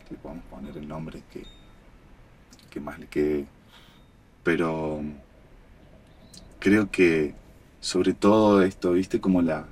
[0.06, 1.42] que le podemos poner el nombre que,
[2.70, 3.46] que más le quede.
[4.42, 5.02] Pero
[6.58, 7.34] creo que
[7.80, 9.66] sobre todo esto, viste como la,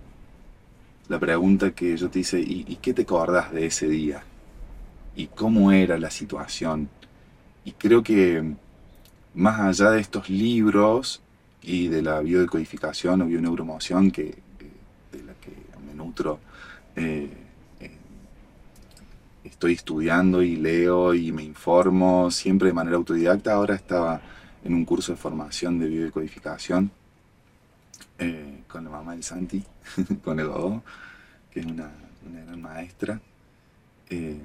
[1.08, 4.22] la pregunta que yo te hice, ¿y, qué te acordás de ese día?
[5.14, 6.88] ¿Y cómo era la situación?
[7.64, 8.54] Y creo que
[9.34, 11.22] más allá de estos libros
[11.62, 14.36] y de la biodecodificación o bioneuromoción que, eh,
[15.12, 15.52] de la que
[15.86, 16.40] me nutro,
[16.96, 17.30] eh,
[17.80, 17.90] eh,
[19.44, 23.52] estoy estudiando y leo y me informo siempre de manera autodidacta.
[23.52, 24.20] Ahora estaba
[24.64, 26.90] en un curso de formación de biodecodificación
[28.18, 29.62] eh, con la mamá del Santi,
[30.24, 30.48] con el
[31.50, 31.90] que es una,
[32.46, 33.20] gran maestra.
[34.08, 34.40] Eh,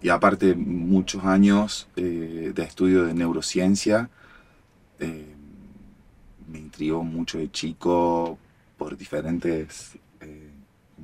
[0.00, 4.08] y aparte muchos años eh, de estudio de neurociencia,
[6.48, 8.38] me intrigó mucho de chico
[8.76, 9.98] por diferentes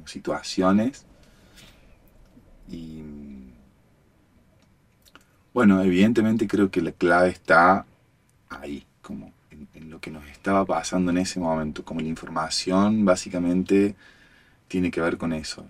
[0.04, 1.04] situaciones.
[2.68, 3.02] Y
[5.52, 7.84] bueno, evidentemente creo que la clave está
[8.48, 9.32] ahí, como
[9.80, 13.94] lo que nos estaba pasando en ese momento, como la información básicamente
[14.68, 15.66] tiene que ver con eso.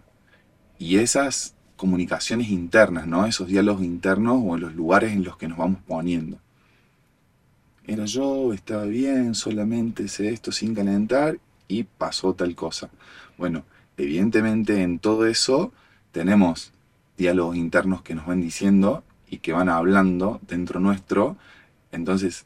[0.78, 3.26] Y esas comunicaciones internas, ¿no?
[3.26, 6.38] Esos diálogos internos o los lugares en los que nos vamos poniendo.
[7.86, 12.90] Era yo, estaba bien, solamente sé esto sin calentar y pasó tal cosa.
[13.38, 13.64] Bueno,
[13.96, 15.72] evidentemente en todo eso
[16.12, 16.72] tenemos
[17.16, 21.36] diálogos internos que nos van diciendo y que van hablando dentro nuestro.
[21.92, 22.44] Entonces,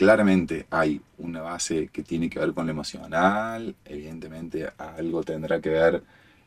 [0.00, 5.68] claramente hay una base que tiene que ver con lo emocional, evidentemente algo tendrá que
[5.68, 6.02] ver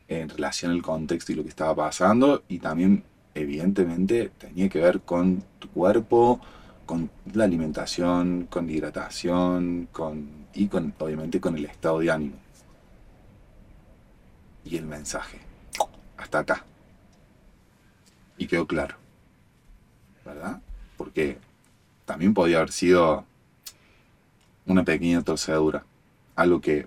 [0.08, 5.02] en relación al contexto y lo que estaba pasando, y también evidentemente tenía que ver
[5.02, 6.40] con tu cuerpo,
[6.84, 12.36] con la alimentación, con la hidratación, con, y con, obviamente con el estado de ánimo.
[14.64, 15.38] Y el mensaje.
[16.16, 16.64] Hasta acá.
[18.36, 18.96] Y quedó claro.
[20.24, 20.60] ¿Verdad?
[20.96, 21.38] Porque
[22.04, 23.24] también podía haber sido
[24.66, 25.84] una pequeña torcedura,
[26.36, 26.86] algo que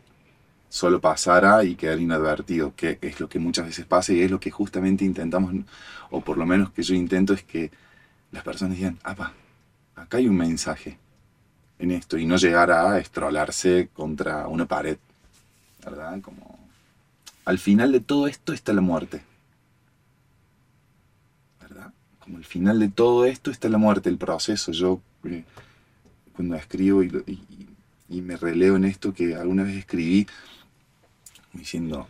[0.70, 4.40] solo pasara y quedar inadvertido, que es lo que muchas veces pasa y es lo
[4.40, 5.54] que justamente intentamos,
[6.10, 7.72] o por lo menos que yo intento, es que
[8.32, 9.34] las personas digan, apa,
[9.96, 10.98] acá hay un mensaje
[11.80, 14.98] en esto y no llegar a estrolarse contra una pared,
[15.84, 16.20] ¿verdad?
[16.22, 16.60] Como
[17.46, 19.22] al final de todo esto está la muerte,
[21.62, 21.94] ¿verdad?
[22.20, 24.72] Como al final de todo esto está la muerte, el proceso.
[24.72, 25.46] Yo eh,
[26.38, 27.42] cuando escribo y,
[28.10, 30.28] y me releo en esto que alguna vez escribí
[31.52, 32.08] diciendo,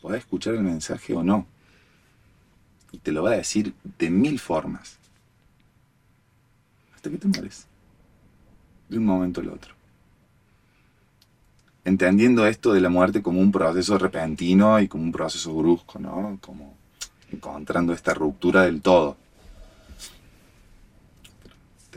[0.00, 1.46] ¿podés escuchar el mensaje o no?
[2.90, 4.98] Y te lo va a decir de mil formas.
[6.94, 7.66] Hasta que te mueres.
[8.88, 9.74] De un momento al otro.
[11.84, 16.38] Entendiendo esto de la muerte como un proceso repentino y como un proceso brusco, ¿no?
[16.40, 16.74] Como
[17.30, 19.16] encontrando esta ruptura del todo.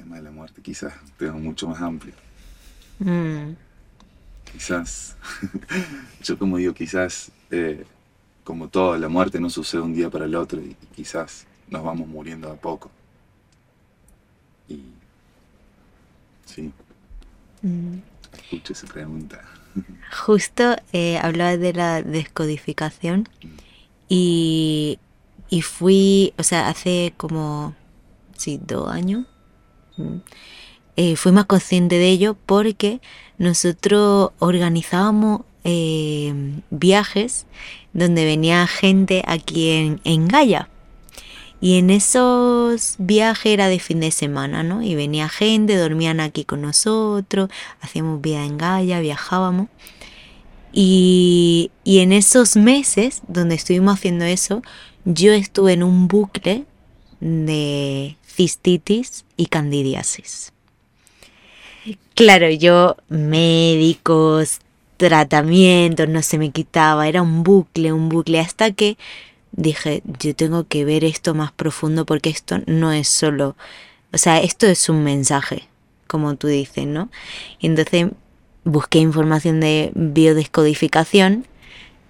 [0.04, 2.14] Tema de la muerte quizás tengo mucho más amplio.
[3.00, 3.54] Mm.
[4.52, 5.16] Quizás,
[6.22, 7.86] yo como digo, quizás, eh,
[8.44, 12.08] como todo, la muerte no sucede un día para el otro y, quizás nos vamos
[12.08, 12.92] muriendo a poco.
[14.68, 14.82] Y
[16.46, 16.72] sí.
[17.62, 18.00] Mm.
[18.34, 19.42] Escucho esa pregunta.
[20.26, 23.30] Justo eh, hablaba de la descodificación
[24.10, 25.00] y,
[25.50, 27.74] y fui, o sea, hace como,
[28.38, 29.33] sí, dos años, mm,
[30.96, 33.02] eh, fui más consciente de ello porque
[33.38, 36.34] nosotros organizábamos eh,
[36.70, 37.46] viajes
[37.94, 40.70] donde venía gente aquí en, en Gaia.
[41.62, 44.84] Y en esos viajes era de fin de semana, ¿no?
[44.84, 49.70] Y venía gente, dormían aquí con nosotros, hacíamos vida en Gaia, viajábamos.
[50.74, 54.62] Y, y en esos meses donde estuvimos haciendo eso,
[55.06, 56.66] yo estuve en un bucle
[57.24, 60.52] de cistitis y candidiasis.
[62.16, 64.60] Claro, yo médicos,
[64.98, 68.98] tratamientos, no se me quitaba, era un bucle, un bucle, hasta que
[69.54, 73.56] dije, yo tengo que ver esto más profundo porque esto no es solo,
[74.12, 75.64] o sea, esto es un mensaje,
[76.08, 77.10] como tú dices, ¿no?
[77.60, 78.08] Y entonces
[78.66, 81.46] busqué información de biodescodificación,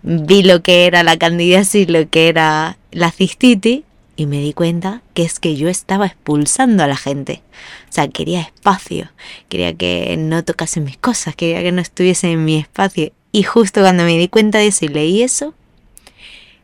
[0.02, 3.84] vi lo que era la candidiasis, lo que era la cistitis
[4.16, 7.42] y me di cuenta que es que yo estaba expulsando a la gente.
[7.90, 9.10] O sea, quería espacio,
[9.50, 13.12] quería que no tocasen mis cosas, quería que no estuviesen en mi espacio.
[13.32, 15.54] Y justo cuando me di cuenta de eso y leí eso,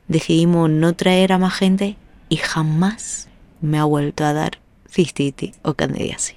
[0.07, 1.95] decidimos no traer a más gente
[2.29, 3.27] y jamás
[3.61, 4.59] me ha vuelto a dar
[4.89, 6.35] cistitis o candidiasis.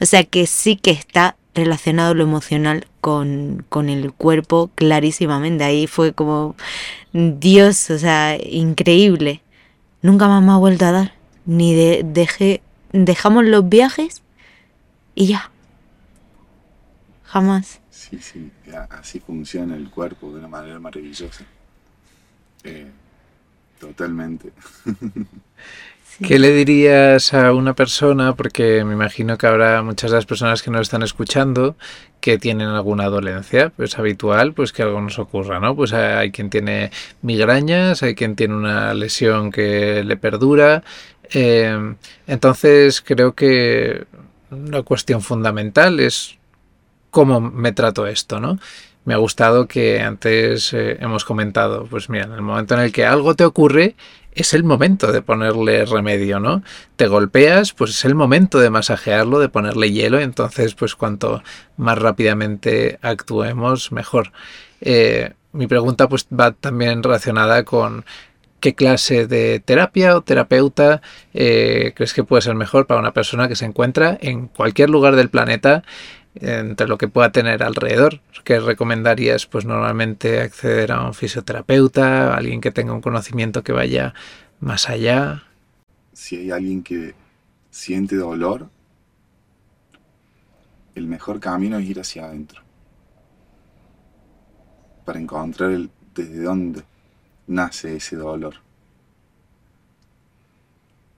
[0.00, 5.64] O sea que sí que está relacionado lo emocional con, con, el cuerpo clarísimamente.
[5.64, 6.54] Ahí fue como
[7.12, 9.42] Dios, o sea, increíble.
[10.08, 11.12] Nunca más me ha vuelto a dar.
[11.44, 12.62] Ni de, dejé,
[12.94, 14.22] dejamos los viajes
[15.14, 15.50] y ya.
[17.24, 17.80] Jamás.
[17.90, 18.50] Sí, sí,
[18.88, 21.44] así funciona el cuerpo de una manera maravillosa.
[22.64, 22.90] Eh,
[23.78, 24.50] Totalmente.
[26.26, 28.34] ¿Qué le dirías a una persona?
[28.34, 31.76] Porque me imagino que habrá muchas de las personas que nos están escuchando
[32.20, 35.76] que tienen alguna dolencia, pues habitual, pues que algo nos ocurra, ¿no?
[35.76, 36.90] Pues hay quien tiene
[37.22, 40.82] migrañas, hay quien tiene una lesión que le perdura.
[41.32, 41.94] Eh,
[42.26, 44.04] entonces creo que
[44.50, 46.36] una cuestión fundamental es
[47.10, 48.58] cómo me trato esto, ¿no?
[49.08, 52.92] me ha gustado que antes eh, hemos comentado, pues mira, en el momento en el
[52.92, 53.96] que algo te ocurre,
[54.38, 56.62] es el momento de ponerle remedio, ¿no?
[56.96, 61.42] Te golpeas, pues es el momento de masajearlo, de ponerle hielo, entonces pues cuanto
[61.76, 64.30] más rápidamente actuemos, mejor.
[64.80, 68.04] Eh, mi pregunta pues va también relacionada con
[68.60, 71.00] qué clase de terapia o terapeuta
[71.34, 75.16] eh, crees que puede ser mejor para una persona que se encuentra en cualquier lugar
[75.16, 75.82] del planeta
[76.40, 78.20] entre lo que pueda tener alrededor.
[78.44, 79.46] ¿Qué recomendarías?
[79.46, 84.14] Pues normalmente acceder a un fisioterapeuta, alguien que tenga un conocimiento que vaya
[84.60, 85.44] más allá.
[86.12, 87.14] Si hay alguien que
[87.70, 88.68] siente dolor,
[90.94, 92.62] el mejor camino es ir hacia adentro.
[95.04, 96.82] Para encontrar el, desde dónde
[97.46, 98.54] nace ese dolor.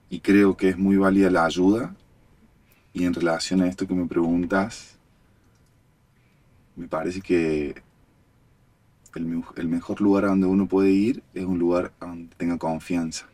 [0.09, 1.95] Y creo que es muy válida la ayuda.
[2.93, 4.90] Y en relación a esto que me preguntas,
[6.75, 7.81] me parece que
[9.15, 13.27] el, mejor lugar a donde uno puede ir es un lugar donde tenga confianza.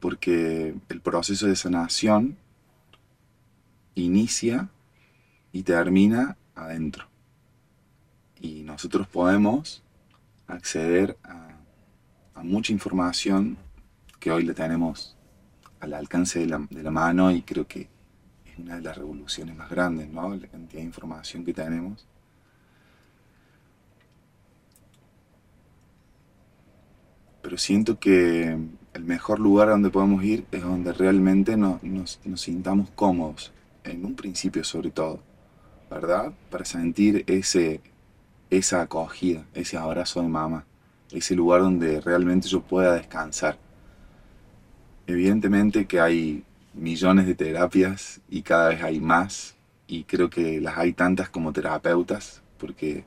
[0.00, 2.36] Porque el proceso de sanación
[3.94, 4.68] inicia
[5.52, 7.06] y termina adentro.
[8.40, 9.82] Y nosotros podemos
[10.46, 11.44] acceder a,
[12.42, 13.56] mucha información
[14.20, 15.16] que hoy le tenemos
[15.80, 17.88] al alcance de la, mano y creo que
[18.58, 20.34] una de las revoluciones más grandes, ¿no?
[20.34, 22.06] La cantidad de información que tenemos.
[27.42, 28.58] Pero siento que
[28.92, 33.52] el mejor lugar a donde podemos ir es donde realmente nos, nos, sintamos cómodos,
[33.84, 35.20] en un principio sobre todo,
[35.88, 36.32] ¿verdad?
[36.50, 37.80] Para sentir ese,
[38.50, 40.64] esa acogida, ese abrazo de mamá,
[41.12, 43.58] ese lugar donde realmente yo pueda descansar.
[45.06, 46.42] Evidentemente que hay
[46.76, 51.52] millones de terapias y cada vez hay más y creo que las hay tantas como
[51.52, 53.04] terapeutas porque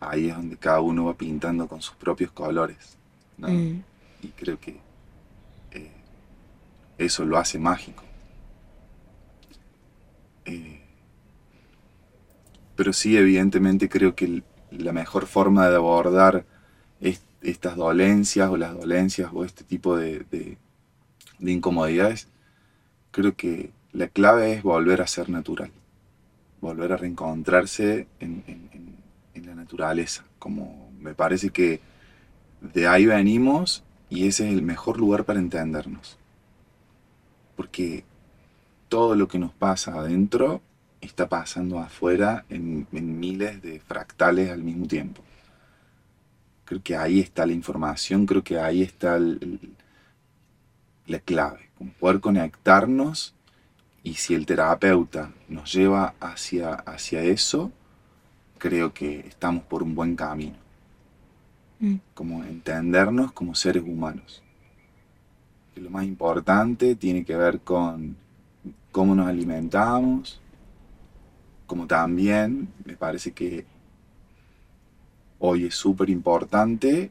[0.00, 2.96] ahí es donde cada uno va pintando con sus propios colores
[3.38, 3.76] mm.
[4.22, 4.80] y creo que
[5.72, 5.90] eh,
[6.96, 8.02] eso lo hace mágico
[10.46, 10.80] eh,
[12.74, 16.46] pero sí evidentemente creo que la mejor forma de abordar
[17.42, 22.31] estas dolencias o las dolencias o este tipo de, de incomodidades
[23.12, 25.70] creo que la clave es volver a ser natural,
[26.60, 28.42] volver a reencontrarse en,
[29.34, 31.80] la naturaleza, como me parece que
[32.60, 36.18] de ahí venimos y ese es el mejor lugar para entendernos.
[37.56, 38.04] Porque
[38.88, 40.62] todo lo que nos pasa adentro
[41.00, 45.22] está pasando afuera en, miles de fractales al mismo tiempo.
[46.64, 49.18] Creo que ahí está la información, creo que ahí está
[51.06, 53.34] la clave, poder conectarnos
[54.02, 57.70] y si el terapeuta nos lleva hacia, hacia eso,
[58.58, 60.56] creo que estamos por un buen camino.
[61.80, 61.96] Mm.
[62.14, 64.42] Como entendernos como seres humanos.
[65.76, 68.16] lo más importante tiene que ver con
[68.92, 70.40] cómo nos alimentamos,
[71.66, 73.64] como también me parece que
[75.38, 77.10] hoy es súper importante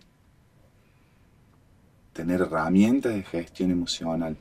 [2.14, 4.38] tener herramientas de gestión emocional,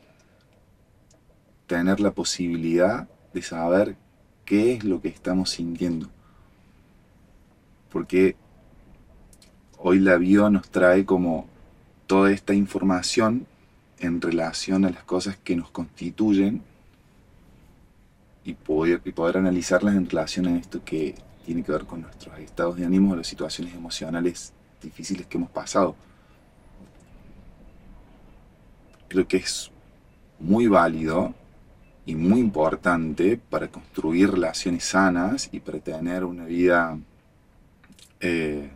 [1.71, 3.95] tener la posibilidad de saber
[4.45, 6.09] qué es lo que estamos sintiendo.
[7.93, 8.35] Porque
[9.79, 11.47] hoy la vida nos trae como
[12.09, 13.47] toda esta información
[14.01, 16.61] en relación a las cosas que nos constituyen
[18.43, 21.15] y poder, y poder analizarlas en relación a esto que
[21.47, 24.53] tiene que ver con nuestros estados de ánimo o las situaciones emocionales
[24.83, 25.95] difíciles que hemos pasado.
[29.07, 29.71] Creo que es
[30.41, 31.33] muy válido
[32.11, 36.99] y muy importante para construir relaciones sanas y para tener una vida
[38.19, 38.69] eh,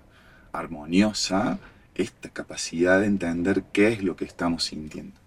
[0.53, 1.59] armoniosa
[1.97, 5.19] esta capacidad de entender qué es lo que estamos sintiendo.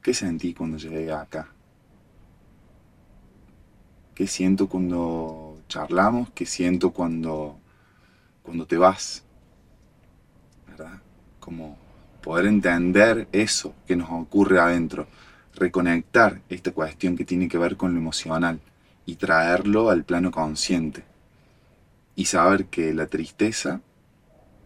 [0.00, 1.48] ¿Qué sentí cuando llegué acá?
[4.14, 6.30] ¿Qué siento cuando charlamos?
[6.30, 7.58] ¿Qué siento cuando,
[8.44, 9.24] cuando te vas?
[10.68, 11.00] ¿Verdad?
[11.40, 11.76] Como
[12.22, 15.08] poder entender eso que nos ocurre adentro,
[15.58, 18.60] reconectar esta cuestión que tiene que ver con lo emocional
[19.06, 21.04] y traerlo al plano consciente.
[22.16, 23.80] Y saber que la tristeza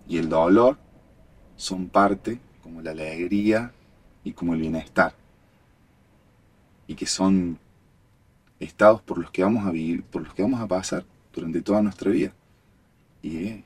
[0.09, 0.78] y el dolor
[1.57, 3.72] son parte como la alegría
[4.24, 5.14] y como el bienestar.
[6.86, 7.59] Y que son
[8.59, 11.82] estados por los que vamos a vivir, por los que vamos a pasar durante toda
[11.82, 12.32] nuestra vida.
[13.22, 13.64] Y en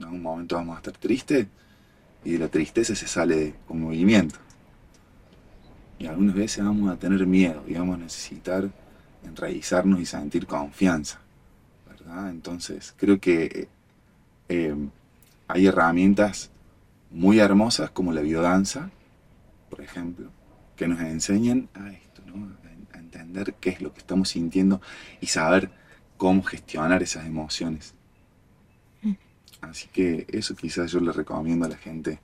[0.00, 1.46] algún momento vamos a estar tristes
[2.24, 4.38] y de la tristeza se sale con movimiento.
[6.02, 8.68] Y algunas veces vamos a tener miedo y vamos a necesitar
[9.24, 11.20] enraizarnos y sentir confianza.
[11.88, 12.28] ¿verdad?
[12.28, 13.68] Entonces creo que
[14.48, 14.74] eh,
[15.46, 16.50] hay herramientas
[17.12, 18.90] muy hermosas como la biodanza,
[19.70, 20.28] por ejemplo,
[20.74, 22.50] que nos enseñan a esto, ¿no?
[22.94, 24.80] entender qué es lo que estamos sintiendo
[25.20, 25.70] y saber
[26.16, 27.94] cómo gestionar esas emociones.
[29.02, 29.12] Mm.
[29.60, 32.18] Así que eso quizás yo le recomiendo a la gente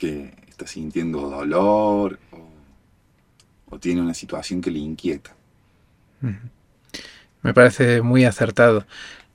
[0.00, 2.18] que está sintiendo dolor
[3.70, 5.30] o, tiene una situación que le inquieta.
[7.42, 8.84] Me parece muy acertado.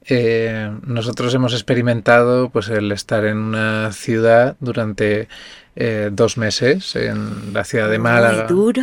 [0.07, 5.29] Eh, nosotros hemos experimentado pues el estar en una ciudad durante
[5.77, 8.43] eh, dos meses en la ciudad de Málaga.
[8.43, 8.81] Muy duro.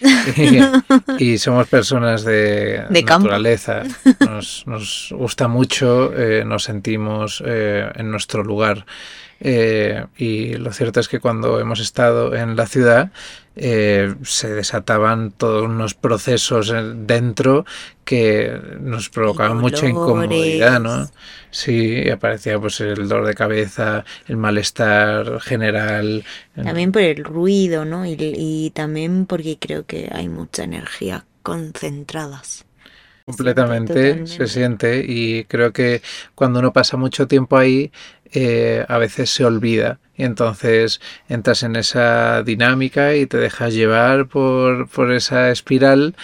[1.18, 3.84] y, somos personas de, naturaleza.
[4.20, 8.86] Nos, nos, gusta mucho, eh, nos sentimos eh, en nuestro lugar.
[9.40, 13.12] Eh, y lo cierto es que cuando hemos estado en la ciudad
[13.56, 17.64] se desataban todos unos procesos dentro
[18.04, 21.10] que nos provocaban mucha incomodidad, ¿no?
[21.50, 26.24] Sí, aparecía pues el dolor de cabeza, el malestar general.
[26.54, 28.04] También por el ruido, ¿no?
[28.06, 32.64] Y, también porque creo que hay mucha energía concentradas.
[33.24, 36.00] Completamente se siente y creo que
[36.34, 37.92] cuando uno pasa mucho tiempo ahí
[38.32, 44.26] eh, a veces se olvida y entonces entras en esa dinámica y te dejas llevar
[44.26, 46.14] por, por esa espiral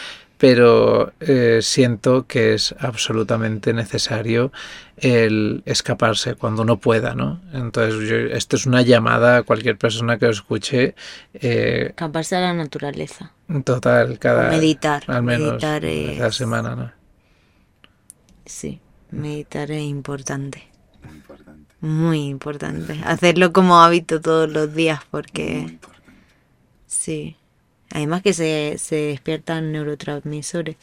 [0.45, 4.53] pero eh, siento que es absolutamente necesario
[4.99, 7.41] el escaparse cuando uno pueda, ¿no?
[7.53, 10.95] Entonces, esto es una llamada a cualquier persona que lo escuche.
[11.33, 13.33] Eh, escaparse a la naturaleza.
[13.65, 14.51] Total, cada...
[14.51, 15.05] meditar.
[15.07, 16.93] Al menos cada semana, ¿no?
[18.45, 18.81] Sí,
[19.11, 20.74] meditar es importante.
[21.85, 22.99] Muy importante.
[23.05, 25.77] Hacerlo como hábito todos los días porque...
[26.87, 27.37] Sí.
[27.91, 30.77] Además que se, se despiertan neurotransmisores.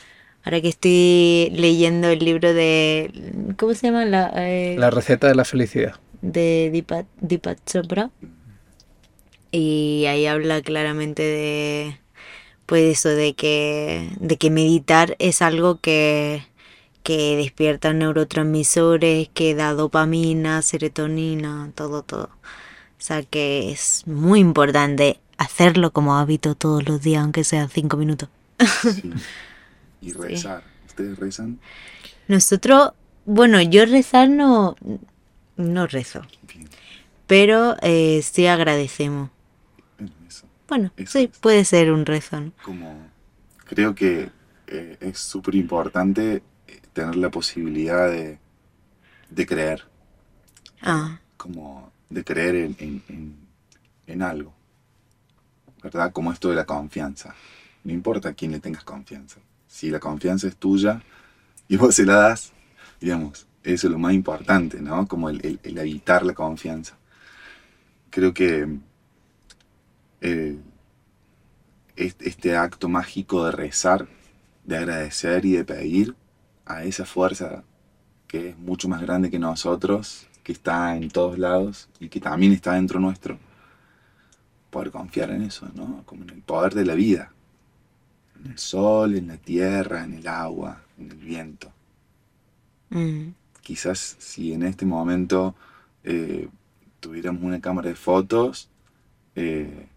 [0.43, 3.11] Ahora que estoy leyendo el libro de...
[3.57, 4.05] ¿Cómo se llama?
[4.05, 5.95] La, eh, la receta de la felicidad.
[6.21, 8.11] De Deepak, Deepak Chopra.
[9.49, 11.97] Y ahí habla claramente de...
[12.67, 16.43] Pues eso, de que, de que meditar es algo que,
[17.03, 22.25] que despierta neurotransmisores, que da dopamina, serotonina, todo, todo.
[22.25, 27.97] O sea que es muy importante hacerlo como hábito todos los días, aunque sea cinco
[27.97, 28.29] minutos.
[30.01, 30.63] Y rezar.
[30.87, 31.59] ¿Ustedes rezan?
[32.27, 32.91] Nosotros,
[33.25, 34.75] bueno, yo rezar no,
[35.57, 36.21] no rezo.
[37.27, 39.29] Pero eh, sí agradecemos.
[40.67, 42.51] Bueno, sí, puede ser un rezo.
[42.63, 43.09] Como
[43.65, 44.29] creo que
[44.67, 46.43] eh, es súper importante
[46.93, 48.39] tener la posibilidad de,
[49.29, 49.83] de creer.
[50.81, 51.19] Ah.
[51.37, 53.03] Como de creer en,
[54.07, 54.53] en, algo.
[55.81, 56.11] ¿Verdad?
[56.11, 57.33] Como esto de la confianza.
[57.83, 59.39] No importa a quién le tengas confianza.
[59.67, 61.01] Si la confianza es tuya
[61.67, 62.51] y vos se la das,
[62.99, 65.07] digamos, eso es lo más importante, ¿no?
[65.07, 66.97] Como el, el, evitar la confianza.
[68.09, 68.67] Creo que
[70.19, 70.57] eh,
[71.95, 74.07] este acto mágico de rezar,
[74.65, 76.15] de agradecer y de pedir
[76.75, 77.63] a esa fuerza
[78.27, 82.53] que es mucho más grande que nosotros, que está en todos lados y que también
[82.53, 83.37] está dentro nuestro,
[84.69, 86.03] poder confiar en eso, ¿no?
[86.05, 87.33] Como en el poder de la vida,
[88.39, 91.71] en el sol, en la tierra, en el agua, en el viento.
[92.89, 93.33] Mm.
[93.61, 95.55] Quizás si en este momento
[96.03, 96.47] eh,
[96.99, 98.69] tuviéramos una cámara de fotos,
[99.35, 99.87] eh,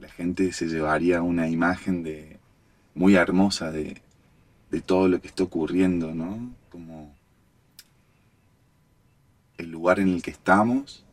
[0.00, 2.38] la gente se llevaría una imagen de,
[2.94, 4.02] muy hermosa de,
[4.72, 6.50] de todo lo que está ocurriendo, ¿no?
[6.70, 7.14] Como
[9.58, 11.04] el lugar en el que estamos,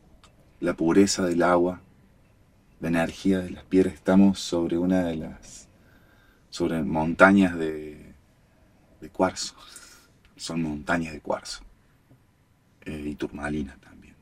[0.58, 1.80] la pureza del agua,
[2.80, 3.94] la energía de las piedras.
[3.94, 5.68] Estamos sobre una de las,
[6.48, 8.14] sobre montañas de,
[9.00, 9.54] de cuarzo.
[10.36, 11.62] Son montañas de cuarzo.
[12.86, 14.14] Eh, y turmalina también.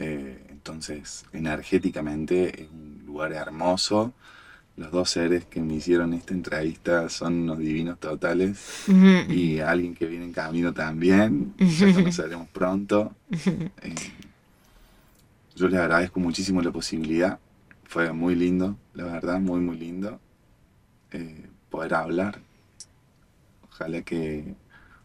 [0.00, 4.12] Eh, entonces, energéticamente es un lugar hermoso.
[4.80, 8.86] Los dos seres que me hicieron esta entrevista son unos divinos totales.
[9.28, 11.52] Y alguien que viene en camino también.
[11.58, 13.14] Ya conoceremos pronto.
[13.30, 13.94] Eh,
[15.54, 17.38] yo les agradezco muchísimo la posibilidad.
[17.84, 20.18] Fue muy lindo, la verdad, muy, muy lindo.
[21.12, 22.40] Eh, poder hablar.
[23.70, 24.54] Ojalá que,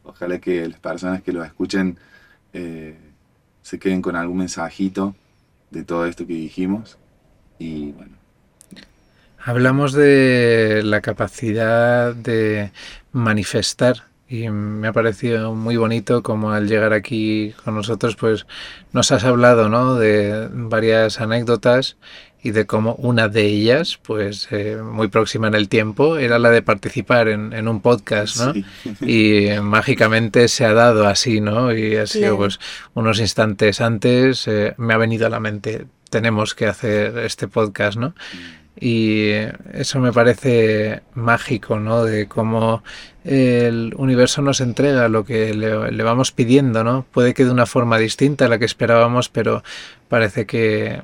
[0.05, 1.99] ojalá que las personas que lo escuchen
[2.53, 2.97] eh,
[3.61, 5.17] se queden con algún mensajito
[5.69, 6.97] de todo esto que dijimos.
[7.59, 8.24] Y bueno.
[9.47, 12.71] Hablamos de la capacidad de
[13.11, 18.47] manifestar y me ha parecido muy bonito como al llegar aquí con nosotros pues
[18.91, 19.93] nos has hablado ¿no?
[19.93, 21.95] de varias anécdotas
[22.41, 26.49] y de cómo una de ellas, pues eh, muy próxima en el tiempo, era la
[26.49, 28.53] de participar en, un podcast, ¿no?
[29.07, 31.71] Y mágicamente se ha dado así, ¿no?
[31.71, 32.59] Y ha sido pues
[32.95, 37.97] unos instantes antes, eh, me ha venido a la mente, tenemos que hacer este podcast,
[37.97, 38.13] ¿no?
[38.79, 39.31] Y
[39.73, 42.03] eso me parece mágico, ¿no?
[42.03, 42.83] De cómo
[43.23, 47.05] el universo nos entrega lo que le, vamos pidiendo, ¿no?
[47.11, 49.63] Puede que de una forma distinta a la que esperábamos, pero
[50.09, 51.01] parece que,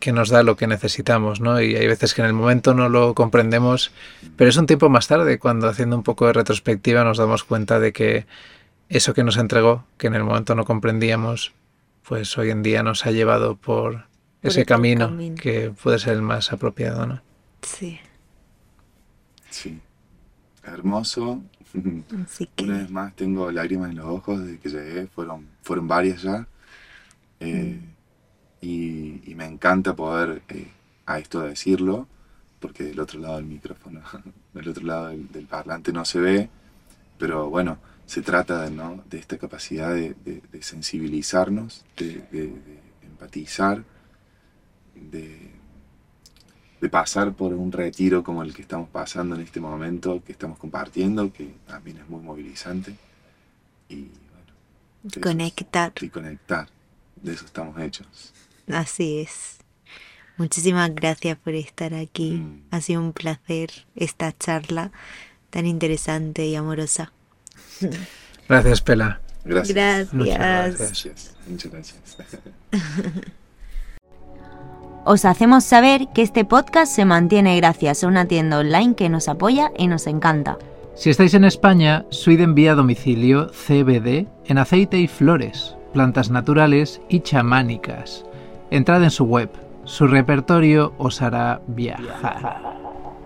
[0.00, 1.60] que nos da lo que necesitamos, ¿no?
[1.62, 3.90] Y hay veces que en el momento no lo comprendemos,
[4.36, 7.80] pero es un tiempo más tarde cuando haciendo un poco de retrospectiva nos damos cuenta
[7.80, 8.26] de que
[8.90, 11.52] eso que nos entregó, que en el momento no comprendíamos,
[12.06, 14.04] pues hoy en día nos ha llevado por,
[14.44, 17.22] ese camino, que puede ser el más apropiado, ¿no?
[17.62, 17.98] Sí.
[19.50, 19.80] Sí.
[20.62, 21.42] Hermoso.
[22.62, 26.46] Una vez más tengo lágrimas en los ojos desde que llegué, fueron, fueron varias ya.
[27.40, 27.94] Eh, mm
[28.64, 30.68] y, me encanta poder eh,
[31.06, 32.08] a esto decirlo,
[32.60, 34.00] porque del otro lado del micrófono,
[34.54, 36.48] del otro lado del, parlante no se ve,
[37.18, 39.02] pero bueno, se trata de, ¿no?
[39.08, 40.14] de esta capacidad de,
[40.60, 42.52] sensibilizarnos, de,
[43.02, 43.84] empatizar,
[44.94, 45.52] de,
[46.90, 51.32] pasar por un retiro como el que estamos pasando en este momento, que estamos compartiendo,
[51.32, 52.94] que también es muy movilizante.
[53.88, 54.10] Y
[55.02, 55.92] bueno, conectar.
[56.00, 56.68] y conectar.
[57.22, 58.34] De eso estamos hechos.
[58.68, 59.58] Así es.
[60.36, 62.32] Muchísimas gracias por estar aquí.
[62.32, 62.64] Mm.
[62.70, 64.92] Ha sido un placer esta charla
[65.50, 67.12] tan interesante y amorosa.
[68.48, 69.20] Gracias, Pela.
[69.44, 70.12] Gracias.
[70.12, 71.34] Gracias.
[71.46, 72.16] Muchas gracias.
[75.06, 79.28] Os hacemos saber que este podcast se mantiene gracias a una tienda online que nos
[79.28, 80.56] apoya y nos encanta.
[80.94, 87.00] Si estáis en España, Suid envía a domicilio CBD en aceite y flores, plantas naturales
[87.08, 88.24] y chamánicas
[88.70, 89.50] Entrad en su web,
[89.84, 92.62] su repertorio os hará viajar.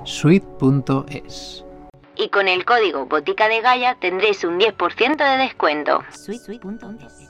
[0.05, 1.65] Suite.es
[2.17, 6.03] Y con el código Botica de Gaia tendréis un 10% de descuento.
[6.11, 7.28] Suite.es